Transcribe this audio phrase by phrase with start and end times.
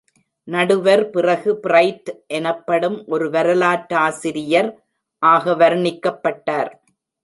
[0.47, 4.71] நடுவர், பிறகு பிரைட் எனப்படும் ஒரு வரலாற்றாசிரியர்
[5.23, 6.71] ஆக வர்ணிக்கப்பட்டார்.